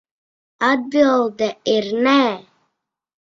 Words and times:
Atbilde 0.69 1.49
ir 1.75 1.87
nē. 2.07 2.17